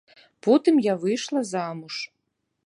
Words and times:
Потым 0.45 0.75
я 0.91 0.95
выйшла 1.03 1.41
замуж. 1.51 1.95